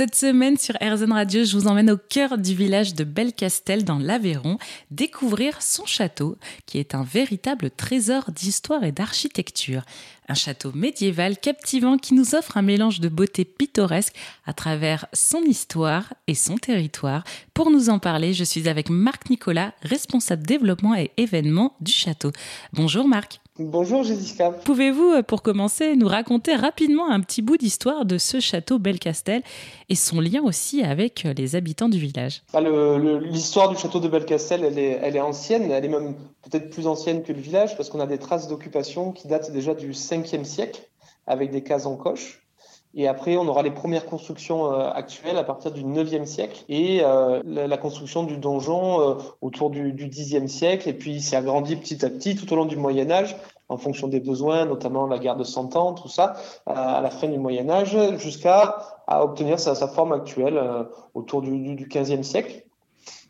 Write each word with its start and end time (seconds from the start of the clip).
Cette 0.00 0.14
semaine 0.14 0.56
sur 0.56 0.76
RZN 0.76 1.12
Radio, 1.12 1.44
je 1.44 1.54
vous 1.54 1.66
emmène 1.66 1.90
au 1.90 1.98
cœur 1.98 2.38
du 2.38 2.54
village 2.54 2.94
de 2.94 3.04
Belcastel 3.04 3.84
dans 3.84 3.98
l'Aveyron, 3.98 4.56
découvrir 4.90 5.60
son 5.60 5.84
château, 5.84 6.38
qui 6.64 6.78
est 6.78 6.94
un 6.94 7.02
véritable 7.02 7.70
trésor 7.70 8.30
d'histoire 8.30 8.82
et 8.82 8.92
d'architecture. 8.92 9.82
Un 10.26 10.32
château 10.32 10.72
médiéval 10.72 11.36
captivant 11.36 11.98
qui 11.98 12.14
nous 12.14 12.34
offre 12.34 12.56
un 12.56 12.62
mélange 12.62 13.00
de 13.00 13.10
beauté 13.10 13.44
pittoresque 13.44 14.14
à 14.46 14.54
travers 14.54 15.04
son 15.12 15.42
histoire 15.42 16.14
et 16.26 16.34
son 16.34 16.56
territoire. 16.56 17.22
Pour 17.52 17.70
nous 17.70 17.90
en 17.90 17.98
parler, 17.98 18.32
je 18.32 18.44
suis 18.44 18.70
avec 18.70 18.88
Marc 18.88 19.28
Nicolas, 19.28 19.74
responsable 19.82 20.46
développement 20.46 20.94
et 20.94 21.10
événements 21.18 21.76
du 21.82 21.92
château. 21.92 22.32
Bonjour 22.72 23.06
Marc. 23.06 23.42
Bonjour 23.62 24.04
Jessica. 24.04 24.52
Pouvez-vous, 24.52 25.16
euh, 25.16 25.22
pour 25.22 25.42
commencer, 25.42 25.94
nous 25.94 26.08
raconter 26.08 26.54
rapidement 26.54 27.10
un 27.10 27.20
petit 27.20 27.42
bout 27.42 27.58
d'histoire 27.58 28.06
de 28.06 28.16
ce 28.16 28.40
château 28.40 28.78
Belcastel 28.78 29.42
et 29.90 29.94
son 29.96 30.18
lien 30.18 30.40
aussi 30.42 30.82
avec 30.82 31.26
euh, 31.26 31.34
les 31.34 31.56
habitants 31.56 31.90
du 31.90 31.98
village? 31.98 32.40
Bah, 32.54 32.62
L'histoire 32.62 33.68
du 33.68 33.76
château 33.76 34.00
de 34.00 34.08
Belcastel, 34.08 34.64
elle 34.64 34.78
est, 34.78 34.98
elle 35.02 35.14
est 35.14 35.20
ancienne, 35.20 35.70
elle 35.70 35.84
est 35.84 35.88
même 35.88 36.14
peut-être 36.40 36.70
plus 36.70 36.86
ancienne 36.86 37.22
que 37.22 37.34
le 37.34 37.40
village 37.40 37.76
parce 37.76 37.90
qu'on 37.90 38.00
a 38.00 38.06
des 38.06 38.16
traces 38.16 38.48
d'occupation 38.48 39.12
qui 39.12 39.28
datent 39.28 39.52
déjà 39.52 39.74
du 39.74 39.90
5e 39.90 40.44
siècle 40.44 40.80
avec 41.26 41.50
des 41.50 41.62
cases 41.62 41.84
en 41.84 41.96
coche. 41.96 42.46
Et 42.94 43.06
après, 43.06 43.36
on 43.36 43.46
aura 43.46 43.62
les 43.62 43.70
premières 43.70 44.06
constructions 44.06 44.72
euh, 44.72 44.90
actuelles 44.90 45.36
à 45.36 45.44
partir 45.44 45.70
du 45.70 45.84
9e 45.84 46.24
siècle 46.24 46.64
et 46.70 47.02
la, 47.44 47.76
construction 47.76 48.24
du 48.24 48.38
donjon 48.38 49.18
autour 49.42 49.70
du, 49.70 49.92
du 49.92 50.08
10e 50.08 50.48
siècle. 50.48 50.88
Et 50.88 50.94
puis, 50.94 51.20
c'est 51.20 51.36
agrandi 51.36 51.76
petit 51.76 52.04
à 52.04 52.08
petit 52.08 52.34
tout 52.34 52.50
au 52.52 52.56
long 52.56 52.64
du 52.64 52.76
Moyen 52.76 53.10
Âge 53.10 53.36
en 53.70 53.76
fonction 53.76 54.08
des 54.08 54.20
besoins, 54.20 54.66
notamment 54.66 55.06
la 55.06 55.18
guerre 55.18 55.36
de 55.36 55.44
Cent 55.44 55.76
Ans, 55.76 55.94
tout 55.94 56.08
ça, 56.08 56.34
à 56.66 57.00
la 57.00 57.08
fin 57.08 57.28
du 57.28 57.38
Moyen 57.38 57.70
Âge, 57.70 57.96
jusqu'à 58.18 58.78
obtenir 59.08 59.58
sa, 59.58 59.74
forme 59.88 60.12
actuelle 60.12 60.58
euh, 60.58 60.84
autour 61.14 61.40
du, 61.40 61.74
du, 61.74 61.86
15e 61.86 62.22
siècle. 62.22 62.64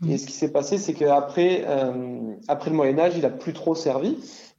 Et 0.08 0.18
ce 0.18 0.26
qui 0.26 0.32
s'est 0.32 0.50
passé, 0.50 0.78
c'est 0.78 0.95
qu'après 0.95 1.65
euh, 1.66 2.34
après 2.48 2.70
le 2.70 2.76
Moyen 2.76 2.98
Âge, 2.98 3.16
il 3.16 3.24
a 3.26 3.30
plus 3.30 3.52
trop 3.52 3.74
servi 3.74 4.16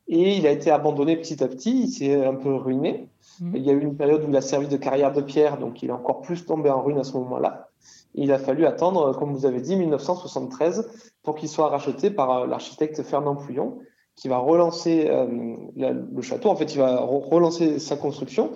et 0.07 0.37
il 0.37 0.45
a 0.45 0.51
été 0.51 0.69
abandonné 0.71 1.17
petit 1.17 1.43
à 1.43 1.47
petit. 1.47 1.83
Il 1.83 1.89
s'est 1.89 2.25
un 2.25 2.35
peu 2.35 2.53
ruiné. 2.53 3.09
Mmh. 3.39 3.55
Il 3.55 3.63
y 3.63 3.69
a 3.69 3.73
eu 3.73 3.81
une 3.81 3.95
période 3.95 4.23
où 4.23 4.29
il 4.29 4.37
a 4.37 4.41
servi 4.41 4.67
de 4.67 4.77
carrière 4.77 5.11
de 5.11 5.21
pierre, 5.21 5.57
donc 5.57 5.81
il 5.81 5.89
est 5.89 5.93
encore 5.93 6.21
plus 6.21 6.45
tombé 6.45 6.69
en 6.69 6.81
ruine 6.81 6.99
à 6.99 7.03
ce 7.03 7.13
moment-là. 7.13 7.69
Il 8.13 8.31
a 8.31 8.37
fallu 8.37 8.65
attendre, 8.65 9.13
comme 9.17 9.33
vous 9.33 9.45
avez 9.45 9.61
dit, 9.61 9.75
1973 9.75 10.89
pour 11.23 11.35
qu'il 11.35 11.49
soit 11.49 11.69
racheté 11.69 12.11
par 12.11 12.31
euh, 12.31 12.47
l'architecte 12.47 13.01
Fernand 13.03 13.35
Pouillon, 13.35 13.79
qui 14.15 14.27
va 14.27 14.37
relancer 14.37 15.07
euh, 15.07 15.27
le 15.75 16.21
château. 16.21 16.49
En 16.49 16.55
fait, 16.55 16.73
il 16.73 16.77
va 16.77 16.99
relancer 16.99 17.79
sa 17.79 17.95
construction. 17.95 18.51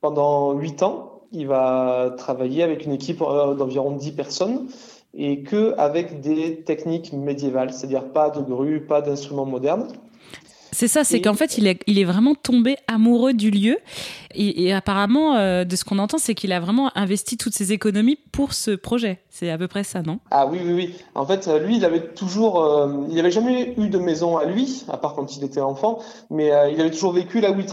Pendant 0.00 0.52
huit 0.52 0.82
ans, 0.82 1.22
il 1.32 1.46
va 1.46 2.14
travailler 2.16 2.62
avec 2.62 2.84
une 2.84 2.92
équipe 2.92 3.22
euh, 3.22 3.54
d'environ 3.54 3.92
10 3.92 4.12
personnes 4.12 4.68
et 5.14 5.42
que 5.42 5.74
avec 5.78 6.20
des 6.20 6.62
techniques 6.62 7.12
médiévales, 7.12 7.72
c'est-à-dire 7.72 8.12
pas 8.12 8.30
de 8.30 8.40
grue, 8.40 8.86
pas 8.86 9.00
d'instruments 9.02 9.46
modernes. 9.46 9.88
C'est 10.80 10.88
ça, 10.88 11.04
c'est 11.04 11.20
qu'en 11.20 11.34
fait, 11.34 11.58
il 11.58 11.66
est, 11.66 11.82
il 11.86 11.98
est 11.98 12.04
vraiment 12.04 12.34
tombé 12.34 12.78
amoureux 12.86 13.34
du 13.34 13.50
lieu. 13.50 13.76
Et, 14.34 14.72
apparemment, 14.72 15.36
euh, 15.36 15.64
de 15.64 15.76
ce 15.76 15.84
qu'on 15.84 15.98
entend, 15.98 16.16
c'est 16.16 16.34
qu'il 16.34 16.52
a 16.52 16.60
vraiment 16.60 16.90
investi 16.96 17.36
toutes 17.36 17.52
ses 17.52 17.72
économies 17.72 18.16
pour 18.32 18.54
ce 18.54 18.70
projet. 18.70 19.20
C'est 19.28 19.50
à 19.50 19.58
peu 19.58 19.68
près 19.68 19.84
ça, 19.84 20.00
non? 20.00 20.20
Ah 20.30 20.46
oui, 20.46 20.58
oui, 20.64 20.72
oui. 20.72 20.94
En 21.14 21.26
fait, 21.26 21.50
lui, 21.62 21.76
il 21.76 21.84
avait 21.84 22.14
toujours, 22.14 22.64
euh, 22.64 23.04
il 23.10 23.16
n'avait 23.16 23.30
jamais 23.30 23.74
eu 23.76 23.90
de 23.90 23.98
maison 23.98 24.38
à 24.38 24.46
lui, 24.46 24.86
à 24.88 24.96
part 24.96 25.12
quand 25.12 25.36
il 25.36 25.44
était 25.44 25.60
enfant, 25.60 25.98
mais 26.30 26.50
euh, 26.50 26.70
il 26.70 26.80
avait 26.80 26.90
toujours 26.90 27.12
vécu 27.12 27.42
là 27.42 27.50
où 27.50 27.60
il, 27.60 27.66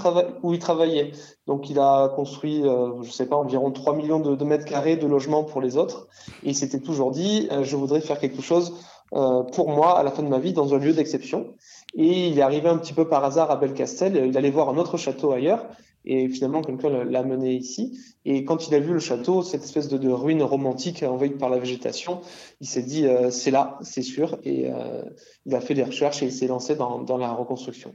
où 0.44 0.53
il 0.53 0.59
travaillait. 0.59 1.13
Donc, 1.45 1.69
il 1.69 1.80
a 1.80 2.09
construit, 2.13 2.61
je 3.03 3.09
sais 3.09 3.25
pas, 3.25 3.38
environ 3.38 3.72
3 3.72 3.95
millions 3.95 4.19
de, 4.19 4.35
de, 4.35 4.44
mètres 4.44 4.66
carrés 4.66 4.97
de 4.97 5.08
logements 5.08 5.45
pour 5.45 5.61
les 5.61 5.78
autres. 5.78 6.09
Et 6.44 6.50
il 6.50 6.55
s'était 6.55 6.81
toujours 6.81 7.11
dit, 7.11 7.47
je 7.61 7.78
voudrais 7.78 8.02
faire 8.02 8.19
quelque 8.19 8.41
chose 8.41 8.73
pour 9.11 9.69
moi 9.69 10.00
à 10.00 10.03
la 10.03 10.11
fin 10.11 10.23
de 10.23 10.27
ma 10.27 10.39
vie 10.39 10.53
dans 10.53 10.73
un 10.73 10.80
lieu 10.80 10.94
d'exception. 10.94 11.55
Et 11.95 12.27
il 12.27 12.38
est 12.38 12.41
arrivé 12.41 12.67
un 12.69 12.77
petit 12.77 12.94
peu 12.94 13.07
par 13.07 13.23
hasard 13.23 13.50
à 13.51 13.56
Belcastel. 13.56 14.25
Il 14.28 14.38
allait 14.38 14.51
voir 14.51 14.69
un 14.69 14.78
autre 14.78 14.97
château 14.97 15.31
ailleurs. 15.31 15.66
Et 16.09 16.29
finalement, 16.29 16.62
quelqu'un 16.62 17.03
l'a 17.03 17.23
mené 17.23 17.53
ici. 17.53 18.00
Et 18.23 18.45
quand 18.45 18.69
il 18.69 18.75
a 18.75 18.79
vu 18.79 18.94
le 18.94 19.00
château, 19.00 19.41
cette 19.44 19.63
espèce 19.63 19.90
de, 19.90 20.09
ruine 20.09 20.41
romantique 20.41 21.03
envahie 21.03 21.31
par 21.31 21.50
la 21.50 21.59
végétation, 21.59 22.22
il 22.62 22.68
s'est 22.68 22.84
dit 22.84 23.06
euh, 23.06 23.29
c'est 23.29 23.51
là, 23.51 23.78
c'est 23.81 24.01
sûr. 24.01 24.38
Et 24.44 24.72
euh, 24.72 25.03
il 25.45 25.53
a 25.53 25.59
fait 25.59 25.74
des 25.74 25.84
recherches 25.84 26.24
et 26.24 26.28
il 26.28 26.31
s'est 26.31 26.47
lancé 26.47 26.75
dans, 26.75 27.01
dans 27.01 27.18
la 27.18 27.31
reconstruction. 27.34 27.94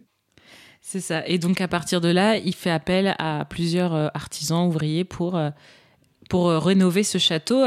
C'est 0.83 1.01
ça. 1.01 1.27
Et 1.27 1.39
donc 1.39 1.63
à 1.63 1.69
partir 1.69 2.03
de 2.03 2.09
là, 2.09 2.37
il 2.37 2.55
fait 2.55 2.71
appel 2.71 3.15
à 3.19 3.47
plusieurs 3.49 3.95
euh, 3.95 4.09
artisans 4.13 4.67
ouvriers 4.67 5.05
pour, 5.05 5.41
pour 6.29 6.49
rénover 6.49 7.05
ce 7.05 7.17
château 7.17 7.65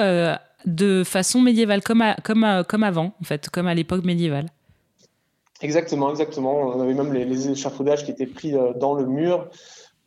de 0.66 1.04
façon 1.04 1.42
médiévale, 1.42 1.82
comme, 1.82 2.04
comme, 2.24 2.64
comme 2.68 2.84
avant, 2.84 3.14
en 3.22 3.24
fait, 3.24 3.50
comme 3.50 3.68
à 3.68 3.74
l'époque 3.74 4.04
médiévale. 4.04 4.50
Exactement, 5.62 6.10
exactement. 6.10 6.76
On 6.76 6.82
avait 6.82 6.94
même 6.94 7.14
les, 7.14 7.50
échafaudages 7.50 8.04
qui 8.04 8.12
étaient 8.12 8.26
pris 8.26 8.56
euh, 8.56 8.74
dans 8.74 8.94
le 8.94 9.06
mur. 9.06 9.50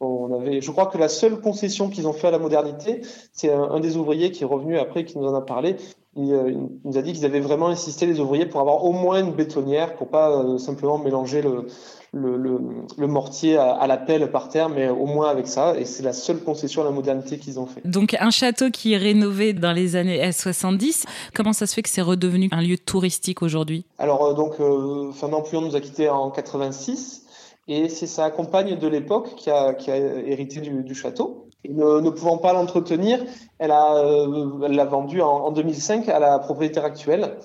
On 0.00 0.32
avait, 0.40 0.60
je 0.60 0.70
crois 0.70 0.86
que 0.86 0.98
la 0.98 1.08
seule 1.08 1.40
concession 1.40 1.88
qu'ils 1.88 2.06
ont 2.06 2.12
fait 2.12 2.28
à 2.28 2.30
la 2.30 2.38
modernité, 2.38 3.00
c'est 3.32 3.52
un, 3.52 3.80
des 3.80 3.96
ouvriers 3.96 4.30
qui 4.30 4.44
est 4.44 4.46
revenu 4.46 4.78
après, 4.78 5.04
qui 5.04 5.18
nous 5.18 5.26
en 5.26 5.34
a 5.34 5.40
parlé. 5.40 5.76
Il, 6.18 6.32
euh, 6.32 6.52
nous 6.84 6.98
a 6.98 7.02
dit 7.02 7.12
qu'ils 7.12 7.24
avaient 7.24 7.40
vraiment 7.40 7.68
insisté 7.68 8.04
les 8.04 8.20
ouvriers 8.20 8.46
pour 8.46 8.60
avoir 8.60 8.84
au 8.84 8.92
moins 8.92 9.20
une 9.20 9.32
bétonnière, 9.32 9.94
pour 9.94 10.08
pas 10.08 10.30
euh, 10.30 10.58
simplement 10.58 10.98
mélanger 10.98 11.40
le, 11.40 11.66
le, 12.12 12.60
le, 12.96 13.06
mortier 13.06 13.56
à, 13.56 13.86
la 13.86 13.96
pelle 13.96 14.30
par 14.30 14.48
terre, 14.48 14.68
mais 14.68 14.88
au 14.88 15.06
moins 15.06 15.28
avec 15.28 15.46
ça. 15.46 15.78
Et 15.78 15.84
c'est 15.84 16.02
la 16.02 16.12
seule 16.12 16.40
concession 16.40 16.82
à 16.82 16.84
la 16.84 16.90
modernité 16.90 17.38
qu'ils 17.38 17.60
ont 17.60 17.66
fait. 17.66 17.86
Donc 17.86 18.16
un 18.18 18.30
château 18.30 18.70
qui 18.70 18.94
est 18.94 18.96
rénové 18.96 19.52
dans 19.52 19.72
les 19.72 19.96
années 19.96 20.30
70, 20.30 21.04
comment 21.34 21.52
ça 21.52 21.66
se 21.66 21.74
fait 21.74 21.82
que 21.82 21.88
c'est 21.88 22.02
redevenu 22.02 22.48
un 22.52 22.62
lieu 22.62 22.78
touristique 22.78 23.42
aujourd'hui? 23.42 23.84
Alors 23.98 24.24
euh, 24.24 24.34
donc 24.34 24.54
euh, 24.60 25.12
Fernand 25.12 25.42
Pouillon 25.42 25.62
nous 25.62 25.76
a 25.76 25.80
quittés 25.80 26.08
en 26.08 26.30
86. 26.30 27.24
Et 27.70 27.90
c'est 27.90 28.06
sa 28.06 28.30
compagne 28.30 28.78
de 28.78 28.88
l'époque 28.88 29.34
qui 29.36 29.50
a, 29.50 29.74
qui 29.74 29.90
a, 29.90 29.96
hérité 29.96 30.60
du, 30.60 30.82
du 30.82 30.94
château. 30.94 31.47
Et 31.64 31.72
ne, 31.72 32.00
ne, 32.00 32.10
pouvant 32.10 32.38
pas 32.38 32.52
l'entretenir, 32.52 33.24
elle 33.58 33.72
euh, 33.72 34.68
l'a 34.68 34.84
vendu 34.84 35.20
en, 35.20 35.28
en, 35.28 35.50
2005 35.50 36.08
à 36.08 36.18
la 36.18 36.38
propriétaire 36.38 36.84
actuelle, 36.84 37.36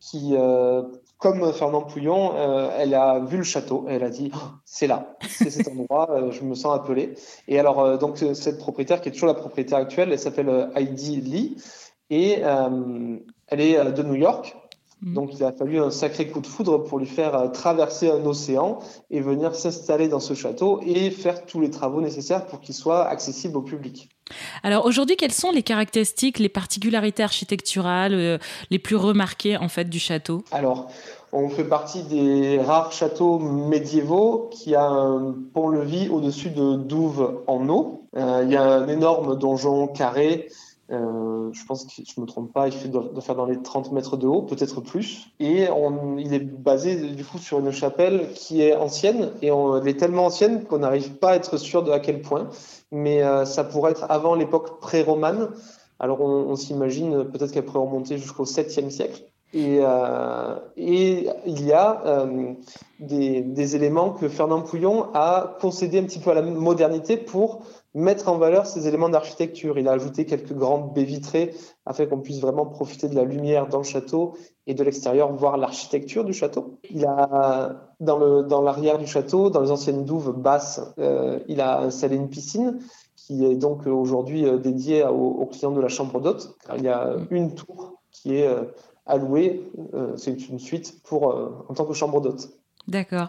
qui 0.00 0.34
euh, 0.36 0.82
comme 1.20 1.52
Fernand 1.52 1.82
Pouillon, 1.82 2.34
euh, 2.34 2.70
elle 2.78 2.94
a 2.94 3.18
vu 3.20 3.36
le 3.36 3.42
château, 3.42 3.84
elle 3.88 4.02
a 4.02 4.08
dit 4.08 4.32
oh, 4.34 4.38
c'est 4.64 4.86
là, 4.86 5.16
c'est 5.28 5.50
cet 5.50 5.68
endroit, 5.68 6.10
euh, 6.10 6.30
je 6.30 6.42
me 6.42 6.54
sens 6.54 6.74
appelé. 6.74 7.14
Et 7.46 7.58
alors 7.58 7.80
euh, 7.80 7.96
donc 7.98 8.16
cette 8.16 8.56
propriétaire 8.56 9.02
qui 9.02 9.10
est 9.10 9.12
toujours 9.12 9.28
la 9.28 9.34
propriétaire 9.34 9.78
actuelle, 9.78 10.10
elle 10.12 10.18
s'appelle 10.18 10.70
Heidi 10.74 11.20
Lee 11.20 11.56
et 12.08 12.40
elle 12.40 13.60
est 13.60 13.92
de 13.92 14.02
New 14.02 14.14
York. 14.14 14.56
Mm. 15.02 15.14
Donc 15.14 15.34
il 15.34 15.44
a 15.44 15.52
fallu 15.52 15.80
un 15.80 15.90
sacré 15.90 16.28
coup 16.28 16.40
de 16.40 16.46
foudre 16.46 16.78
pour 16.78 16.98
lui 16.98 17.06
faire 17.06 17.50
traverser 17.52 18.10
un 18.10 18.24
océan 18.26 18.78
et 19.10 19.20
venir 19.20 19.54
s'installer 19.54 20.08
dans 20.08 20.20
ce 20.20 20.34
château 20.34 20.80
et 20.84 21.10
faire 21.10 21.46
tous 21.46 21.60
les 21.60 21.70
travaux 21.70 22.00
nécessaires 22.00 22.46
pour 22.46 22.60
qu'il 22.60 22.74
soit 22.74 23.06
accessible 23.06 23.56
au 23.56 23.62
public. 23.62 24.08
Alors 24.62 24.86
aujourd'hui, 24.86 25.16
quelles 25.16 25.32
sont 25.32 25.50
les 25.50 25.62
caractéristiques, 25.62 26.38
les 26.38 26.48
particularités 26.48 27.22
architecturales 27.22 28.14
euh, 28.14 28.38
les 28.70 28.78
plus 28.78 28.96
remarquées 28.96 29.56
en 29.56 29.68
fait 29.68 29.88
du 29.88 29.98
château? 29.98 30.44
Alors, 30.52 30.90
on 31.32 31.48
fait 31.48 31.64
partie 31.64 32.02
des 32.04 32.60
rares 32.60 32.92
châteaux 32.92 33.38
médiévaux 33.38 34.50
qui 34.52 34.74
a 34.74 34.84
un 34.84 35.34
pont-levis 35.54 36.08
au-dessus 36.08 36.50
de 36.50 36.76
douves 36.76 37.42
en 37.46 37.68
eau. 37.68 38.08
Euh, 38.16 38.42
il 38.44 38.52
y 38.52 38.56
a 38.56 38.62
un 38.62 38.88
énorme 38.88 39.38
donjon 39.38 39.86
carré 39.86 40.48
euh, 40.92 41.52
je 41.52 41.64
pense 41.66 41.84
que 41.84 42.02
je 42.04 42.20
me 42.20 42.26
trompe 42.26 42.52
pas, 42.52 42.66
il 42.66 42.72
fait 42.72 42.88
de, 42.88 43.20
faire 43.20 43.36
dans 43.36 43.46
les 43.46 43.62
30 43.62 43.92
mètres 43.92 44.16
de 44.16 44.26
haut, 44.26 44.42
peut-être 44.42 44.80
plus. 44.80 45.28
Et 45.38 45.68
il 46.18 46.34
est 46.34 46.40
basé 46.40 46.96
du 47.12 47.24
coup 47.24 47.38
sur 47.38 47.60
une 47.60 47.70
chapelle 47.70 48.32
qui 48.34 48.62
est 48.62 48.74
ancienne 48.74 49.30
et 49.40 49.52
on, 49.52 49.80
elle 49.80 49.88
est 49.88 49.98
tellement 49.98 50.26
ancienne 50.26 50.64
qu'on 50.64 50.78
n'arrive 50.78 51.14
pas 51.14 51.30
à 51.30 51.36
être 51.36 51.56
sûr 51.58 51.84
de 51.84 51.92
à 51.92 52.00
quel 52.00 52.22
point. 52.22 52.48
Mais 52.90 53.22
euh, 53.22 53.44
ça 53.44 53.62
pourrait 53.62 53.92
être 53.92 54.06
avant 54.08 54.34
l'époque 54.34 54.80
pré-romane. 54.80 55.50
Alors 56.00 56.20
on, 56.22 56.50
on 56.50 56.56
s'imagine 56.56 57.24
peut-être 57.24 57.52
qu'elle 57.52 57.64
pourrait 57.64 57.86
remonter 57.86 58.18
jusqu'au 58.18 58.44
7e 58.44 58.90
siècle. 58.90 59.24
Et, 59.52 59.80
euh, 59.82 60.56
et, 60.76 61.28
il 61.44 61.66
y 61.66 61.72
a 61.72 62.02
euh, 62.06 62.54
des, 63.00 63.76
éléments 63.76 64.12
que 64.12 64.28
Fernand 64.28 64.62
Pouillon 64.62 65.08
a 65.12 65.56
concédé 65.60 65.98
un 65.98 66.04
petit 66.04 66.20
peu 66.20 66.30
à 66.30 66.34
la 66.34 66.42
modernité 66.42 67.16
pour 67.16 67.62
mettre 67.92 68.28
en 68.28 68.38
valeur 68.38 68.66
ces 68.66 68.86
éléments 68.86 69.08
d'architecture. 69.08 69.76
Il 69.76 69.88
a 69.88 69.92
ajouté 69.92 70.24
quelques 70.24 70.52
grandes 70.52 70.94
baies 70.94 71.02
vitrées 71.02 71.52
afin 71.84 72.06
qu'on 72.06 72.20
puisse 72.20 72.40
vraiment 72.40 72.64
profiter 72.64 73.08
de 73.08 73.16
la 73.16 73.24
lumière 73.24 73.66
dans 73.66 73.78
le 73.78 73.84
château 73.84 74.34
et 74.68 74.74
de 74.74 74.84
l'extérieur 74.84 75.32
voir 75.32 75.56
l'architecture 75.56 76.24
du 76.24 76.32
château. 76.32 76.78
Il 76.88 77.04
a 77.04 77.90
dans 77.98 78.62
l'arrière 78.62 78.98
du 78.98 79.06
château, 79.08 79.50
dans 79.50 79.60
les 79.60 79.72
anciennes 79.72 80.04
douves 80.04 80.32
basses, 80.32 80.80
euh, 81.00 81.40
il 81.48 81.60
a 81.60 81.80
installé 81.80 82.14
une 82.14 82.28
piscine 82.28 82.78
qui 83.16 83.44
est 83.44 83.56
donc 83.56 83.86
aujourd'hui 83.86 84.44
dédiée 84.60 85.04
aux, 85.04 85.10
aux, 85.10 85.46
clients 85.46 85.72
de 85.72 85.80
la 85.80 85.88
chambre 85.88 86.20
d'hôte. 86.20 86.56
Il 86.76 86.84
y 86.84 86.88
a 86.88 87.16
une 87.30 87.54
tour 87.54 88.00
qui 88.12 88.36
est 88.36 88.48
euh, 89.10 89.14
allouée, 89.14 89.62
euh, 89.94 90.16
c'est 90.16 90.48
une 90.48 90.58
suite 90.58 91.02
pour 91.04 91.34
en 91.68 91.74
tant 91.74 91.84
que 91.84 91.94
chambre 91.94 92.20
d'hôte. 92.20 92.50
D'accord. 92.88 93.28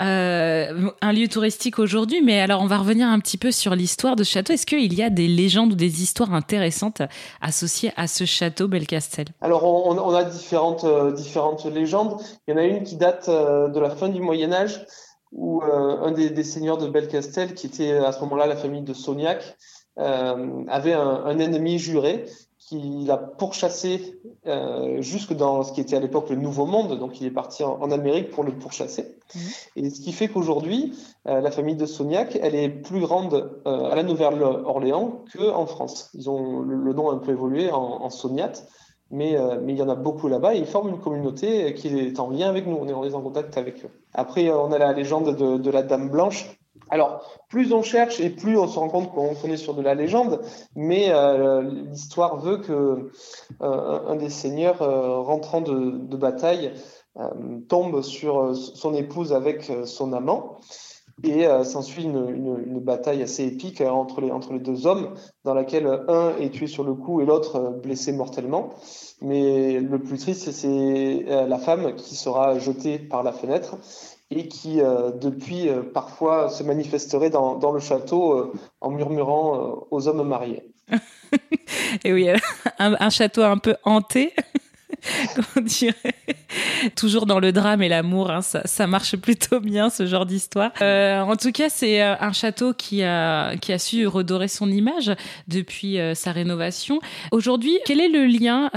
Euh, 0.00 0.90
un 1.00 1.12
lieu 1.12 1.28
touristique 1.28 1.78
aujourd'hui, 1.78 2.20
mais 2.22 2.40
alors 2.40 2.60
on 2.62 2.66
va 2.66 2.78
revenir 2.78 3.08
un 3.08 3.18
petit 3.20 3.38
peu 3.38 3.52
sur 3.52 3.74
l'histoire 3.74 4.16
de 4.16 4.24
ce 4.24 4.32
château. 4.32 4.52
Est-ce 4.52 4.66
qu'il 4.66 4.92
y 4.92 5.02
a 5.02 5.10
des 5.10 5.28
légendes 5.28 5.72
ou 5.72 5.76
des 5.76 6.02
histoires 6.02 6.34
intéressantes 6.34 7.02
associées 7.40 7.92
à 7.96 8.06
ce 8.06 8.24
château 8.24 8.68
Belcastel? 8.68 9.28
Alors 9.40 9.64
on, 9.64 10.14
a 10.14 10.24
différentes, 10.24 10.84
euh, 10.84 11.12
différentes 11.12 11.64
légendes. 11.64 12.20
Il 12.46 12.50
y 12.52 12.54
en 12.54 12.60
a 12.60 12.64
une 12.64 12.82
qui 12.82 12.96
date 12.96 13.28
euh, 13.28 13.68
de 13.68 13.80
la 13.80 13.90
fin 13.90 14.08
du 14.08 14.20
Moyen 14.20 14.52
Âge, 14.52 14.84
où 15.30 15.62
un 15.62 16.10
des, 16.12 16.42
seigneurs 16.42 16.78
de 16.78 16.88
Belcastel, 16.88 17.52
qui 17.52 17.66
était 17.66 17.92
à 17.92 18.12
ce 18.12 18.20
moment-là 18.20 18.46
la 18.46 18.56
famille 18.56 18.80
de 18.80 18.94
Sognac, 18.94 19.58
avait 19.96 20.94
un, 20.94 21.22
un, 21.26 21.38
ennemi 21.38 21.78
juré 21.78 22.24
qu'il 22.68 23.10
a 23.10 23.16
pourchassé 23.16 24.20
euh, 24.46 25.00
jusque 25.00 25.32
dans 25.32 25.62
ce 25.62 25.72
qui 25.72 25.80
était 25.80 25.96
à 25.96 26.00
l'époque 26.00 26.28
le 26.28 26.36
Nouveau 26.36 26.66
Monde, 26.66 26.98
donc 26.98 27.20
il 27.20 27.26
est 27.26 27.30
parti 27.30 27.64
en, 27.64 27.90
Amérique 27.90 28.30
pour 28.30 28.44
le 28.44 28.52
pourchasser. 28.52 29.16
Mhm. 29.34 29.40
Et 29.76 29.90
ce 29.90 30.00
qui 30.00 30.12
fait 30.12 30.28
qu'aujourd'hui, 30.28 30.92
euh, 31.26 31.40
la 31.40 31.50
famille 31.50 31.76
de 31.76 31.86
Sognac, 31.86 32.38
elle 32.40 32.54
est 32.54 32.68
plus 32.68 33.00
grande 33.00 33.60
euh, 33.66 33.90
à 33.90 33.94
la 33.94 34.02
Nouvelle-Orléans 34.02 35.24
qu'en 35.34 35.66
France. 35.66 36.10
Ils 36.12 36.28
ont 36.28 36.60
le, 36.60 36.92
nom 36.92 37.10
a 37.10 37.14
un 37.14 37.18
peu 37.18 37.32
évolué 37.32 37.70
en, 37.70 37.78
en 37.78 38.10
Sognac, 38.10 38.58
mais, 39.10 39.38
mais 39.62 39.72
il 39.72 39.78
y 39.78 39.82
en 39.82 39.88
a 39.88 39.94
beaucoup 39.94 40.28
là-bas 40.28 40.54
et 40.54 40.58
ils 40.58 40.66
forment 40.66 40.90
une 40.90 41.00
communauté 41.00 41.72
qui 41.72 41.88
est 41.88 42.20
en 42.20 42.28
lien 42.28 42.50
avec 42.50 42.66
nous, 42.66 42.76
on 42.76 42.86
est, 42.86 43.14
en 43.14 43.22
contact 43.22 43.56
avec 43.56 43.82
eux. 43.82 43.90
Après, 44.12 44.50
on 44.50 44.70
a 44.70 44.76
la 44.76 44.92
légende 44.92 45.34
de, 45.34 45.56
de 45.56 45.70
la 45.70 45.82
Dame 45.82 46.10
Blanche, 46.10 46.58
alors, 46.90 47.22
plus 47.48 47.72
on 47.72 47.82
cherche 47.82 48.20
et 48.20 48.30
plus 48.30 48.56
on 48.56 48.66
se 48.66 48.78
rend 48.78 48.88
compte 48.88 49.12
qu'on 49.12 49.50
est 49.50 49.56
sur 49.56 49.74
de 49.74 49.82
la 49.82 49.94
légende, 49.94 50.40
mais 50.74 51.10
euh, 51.10 51.62
l'histoire 51.62 52.38
veut 52.38 52.58
que 52.58 53.10
euh, 53.62 54.00
un 54.08 54.16
des 54.16 54.30
seigneurs 54.30 54.82
euh, 54.82 55.20
rentrant 55.20 55.60
de, 55.60 56.16
bataille 56.16 56.72
tombe 57.68 58.02
sur 58.02 58.54
son 58.54 58.94
épouse 58.94 59.32
avec 59.32 59.72
son 59.84 60.12
amant. 60.12 60.58
Et 61.24 61.46
s'ensuit 61.64 62.04
une, 62.04 62.78
bataille 62.78 63.24
assez 63.24 63.44
épique 63.44 63.80
les, 63.80 63.86
entre 63.88 64.52
les 64.52 64.60
deux 64.60 64.86
hommes, 64.86 65.14
dans 65.44 65.52
laquelle 65.52 66.04
un 66.06 66.36
est 66.38 66.50
tué 66.50 66.68
sur 66.68 66.84
le 66.84 66.94
coup 66.94 67.20
et 67.20 67.26
l'autre 67.26 67.80
blessé 67.82 68.12
mortellement. 68.12 68.70
Mais 69.20 69.80
le 69.80 69.98
plus 70.00 70.18
triste, 70.18 70.52
c'est 70.52 71.24
la 71.26 71.58
femme 71.58 71.96
qui 71.96 72.14
sera 72.14 72.60
jetée 72.60 73.00
par 73.00 73.24
la 73.24 73.32
fenêtre 73.32 73.76
et 74.30 74.48
qui, 74.48 74.80
euh, 74.80 75.10
depuis, 75.10 75.68
euh, 75.68 75.82
parfois 75.82 76.50
se 76.50 76.62
manifesterait 76.62 77.30
dans, 77.30 77.72
le 77.72 77.80
château 77.80 78.32
euh, 78.32 78.52
en 78.80 78.90
murmurant 78.90 79.86
aux 79.90 80.08
hommes 80.08 80.26
mariés. 80.26 80.64
et 82.04 82.12
oui, 82.12 82.28
un, 82.78 83.10
château 83.10 83.42
un 83.42 83.58
peu 83.58 83.76
hanté. 83.84 84.34
on 85.56 85.60
dirait. 85.60 86.14
Toujours 86.96 87.24
dans 87.24 87.38
le 87.38 87.52
drame 87.52 87.82
et 87.82 87.88
l'amour, 87.88 88.30
hein, 88.30 88.40
ça, 88.42 88.86
marche 88.86 89.16
plutôt 89.16 89.60
bien 89.60 89.90
ce 89.90 90.06
genre 90.06 90.26
d'histoire. 90.26 90.72
en 90.80 91.36
tout 91.36 91.52
cas, 91.52 91.68
c'est 91.68 92.00
un 92.00 92.32
château 92.32 92.72
qui 92.74 93.02
a 93.02 93.78
su 93.78 94.06
redorer 94.06 94.48
son 94.48 94.70
image 94.70 95.12
depuis 95.46 95.98
sa 96.14 96.32
rénovation. 96.32 97.00
Aujourd'hui, 97.32 97.78
quel 97.84 98.00
est 98.00 98.08
le 98.08 98.26
lien 98.26 98.70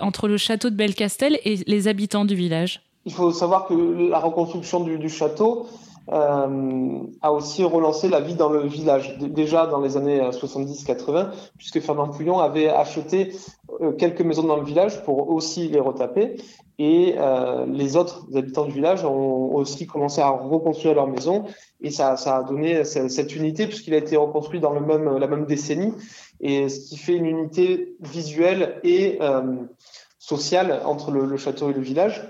entre 0.00 0.28
le 0.28 0.36
château 0.36 0.70
de 0.70 0.76
Belcastel 0.76 1.38
et 1.44 1.56
les 1.66 1.88
habitants 1.88 2.24
du 2.24 2.36
village? 2.36 2.80
Il 3.04 3.12
faut 3.12 3.32
savoir 3.32 3.66
que 3.66 3.74
la 3.74 4.18
reconstruction 4.18 4.80
du, 4.80 5.08
château 5.08 5.66
euh, 6.12 7.00
a 7.22 7.32
aussi 7.32 7.64
relancé 7.64 8.08
la 8.08 8.20
vie 8.20 8.34
dans 8.34 8.50
le 8.50 8.60
village, 8.66 9.18
déjà 9.18 9.66
dans 9.66 9.80
les 9.80 9.96
années 9.96 10.20
70-80, 10.20 11.16
euh, 11.16 11.24
puisque 11.56 11.80
Fernand 11.80 12.08
Pouillon 12.08 12.38
avait 12.38 12.68
acheté 12.68 13.32
euh, 13.80 13.92
quelques 13.92 14.20
maisons 14.20 14.44
dans 14.44 14.56
le 14.56 14.64
village 14.64 15.02
pour 15.04 15.30
aussi 15.30 15.68
les 15.68 15.80
retaper. 15.80 16.36
Et 16.78 17.14
euh, 17.18 17.66
les 17.66 17.96
autres 17.96 18.26
habitants 18.34 18.64
du 18.64 18.72
village 18.72 19.04
ont 19.04 19.54
aussi 19.54 19.86
commencé 19.86 20.20
à 20.20 20.30
reconstruire 20.30 20.94
leurs 20.94 21.06
maisons. 21.06 21.44
Et 21.80 21.90
ça, 21.90 22.16
ça 22.16 22.38
a 22.38 22.42
donné 22.42 22.84
cette 22.84 23.36
unité, 23.36 23.66
puisqu'il 23.66 23.94
a 23.94 23.98
été 23.98 24.16
reconstruit 24.16 24.60
dans 24.60 24.72
le 24.72 24.80
même, 24.80 25.18
la 25.18 25.26
même 25.26 25.46
décennie. 25.46 25.92
Et 26.40 26.68
ce 26.68 26.80
qui 26.88 26.96
fait 26.96 27.14
une 27.14 27.26
unité 27.26 27.94
visuelle 28.00 28.80
et 28.82 29.18
euh, 29.20 29.56
sociale 30.18 30.80
entre 30.84 31.10
le 31.10 31.36
château 31.36 31.70
et 31.70 31.74
le 31.74 31.80
village. 31.80 32.22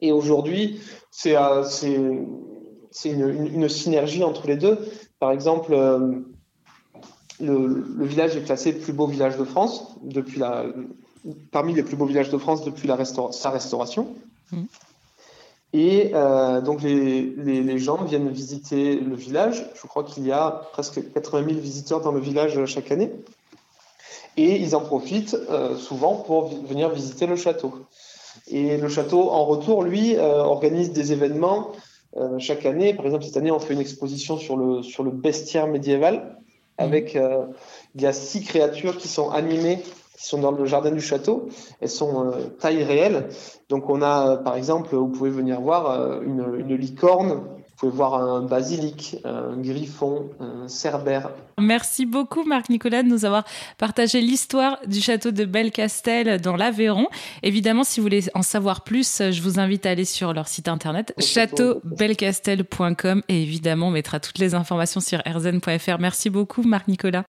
Et 0.00 0.12
aujourd'hui, 0.12 0.80
c'est 1.10 1.36
euh, 1.36 1.64
une, 3.04 3.46
une, 3.54 3.68
synergie 3.68 4.22
entre 4.24 4.46
les 4.46 4.56
deux. 4.56 4.78
Par 5.18 5.32
exemple, 5.32 5.72
euh, 5.72 6.20
le, 7.40 7.84
le, 7.96 8.04
village 8.04 8.36
est 8.36 8.42
classé 8.42 8.72
plus 8.72 8.92
beau 8.92 9.06
village 9.06 9.36
de 9.36 9.44
France 9.44 9.96
depuis 10.02 10.38
la, 10.38 10.66
parmi 11.50 11.74
les 11.74 11.82
plus 11.82 11.96
beaux 11.96 12.06
villages 12.06 12.30
de 12.30 12.38
France 12.38 12.64
depuis 12.64 12.88
la 12.88 12.96
sa 13.04 13.50
restauration. 13.50 14.14
Mmh. 14.52 14.62
Et 15.74 16.12
euh, 16.14 16.60
donc 16.62 16.82
les, 16.82 17.22
les, 17.36 17.62
les, 17.62 17.78
gens 17.78 18.02
viennent 18.02 18.30
visiter 18.30 18.96
le 18.96 19.14
village. 19.14 19.66
Je 19.74 19.86
crois 19.86 20.02
qu'il 20.02 20.26
y 20.26 20.32
a 20.32 20.62
presque 20.72 21.12
80 21.12 21.44
000 21.46 21.60
visiteurs 21.60 22.00
dans 22.00 22.12
le 22.12 22.20
village 22.20 22.64
chaque 22.64 22.90
année. 22.90 23.12
Et 24.38 24.56
ils 24.56 24.74
en 24.74 24.80
profitent 24.80 25.36
euh, 25.50 25.76
souvent 25.76 26.14
pour 26.14 26.48
venir 26.64 26.88
visiter 26.88 27.26
le 27.26 27.36
château. 27.36 27.74
Et 28.50 28.76
le 28.76 28.88
château, 28.88 29.30
en 29.30 29.44
retour, 29.44 29.82
lui, 29.82 30.16
euh, 30.16 30.38
organise 30.38 30.92
des 30.92 31.12
événements 31.12 31.72
euh, 32.16 32.38
chaque 32.38 32.64
année. 32.66 32.94
Par 32.94 33.06
exemple, 33.06 33.24
cette 33.24 33.36
année, 33.36 33.50
on 33.50 33.58
fait 33.58 33.74
une 33.74 33.80
exposition 33.80 34.38
sur 34.38 34.56
le, 34.56 34.82
sur 34.82 35.02
le 35.02 35.10
bestiaire 35.10 35.66
médiéval. 35.66 36.38
Avec, 36.78 37.16
euh, 37.16 37.46
il 37.94 38.02
y 38.02 38.06
a 38.06 38.12
six 38.12 38.44
créatures 38.44 38.96
qui 38.96 39.08
sont 39.08 39.30
animées, 39.30 39.80
qui 40.16 40.26
sont 40.26 40.38
dans 40.38 40.52
le 40.52 40.64
jardin 40.64 40.92
du 40.92 41.00
château. 41.00 41.48
Elles 41.80 41.88
sont 41.88 42.32
taille 42.60 42.84
réelle. 42.84 43.28
Donc, 43.68 43.90
on 43.90 44.00
a, 44.00 44.36
par 44.36 44.56
exemple, 44.56 44.94
vous 44.94 45.08
pouvez 45.08 45.30
venir 45.30 45.60
voir 45.60 46.22
une, 46.22 46.54
une 46.58 46.74
licorne 46.76 47.42
pouvez 47.78 47.92
voir 47.92 48.14
un 48.14 48.42
basilic, 48.42 49.16
un 49.24 49.56
griffon, 49.56 50.30
un 50.40 50.68
cerbère. 50.68 51.30
Merci 51.58 52.06
beaucoup 52.06 52.44
Marc 52.44 52.70
Nicolas 52.70 53.02
de 53.02 53.08
nous 53.08 53.24
avoir 53.24 53.44
partagé 53.78 54.20
l'histoire 54.20 54.78
du 54.86 55.00
château 55.00 55.30
de 55.30 55.44
Belcastel 55.44 56.40
dans 56.40 56.56
l'Aveyron. 56.56 57.08
Évidemment, 57.42 57.84
si 57.84 58.00
vous 58.00 58.04
voulez 58.04 58.24
en 58.34 58.42
savoir 58.42 58.82
plus, 58.82 59.22
je 59.30 59.42
vous 59.42 59.58
invite 59.58 59.86
à 59.86 59.90
aller 59.90 60.04
sur 60.04 60.32
leur 60.32 60.48
site 60.48 60.68
internet 60.68 61.14
châteaubelcastel.com 61.18 63.22
et 63.28 63.42
évidemment 63.42 63.88
on 63.88 63.92
mettra 63.92 64.20
toutes 64.20 64.38
les 64.38 64.54
informations 64.54 65.00
sur 65.00 65.20
rzn.fr. 65.26 65.98
Merci 65.98 66.30
beaucoup 66.30 66.62
Marc 66.62 66.88
Nicolas. 66.88 67.08